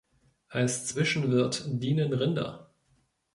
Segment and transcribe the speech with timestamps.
[0.49, 2.71] Als Zwischenwirt dienen Rinder.